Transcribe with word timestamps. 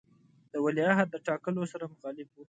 د 0.51 0.53
ولیعهد 0.65 1.07
د 1.11 1.15
ټاکلو 1.27 1.63
سره 1.71 1.85
مخالف 1.93 2.27
وو. 2.31 2.39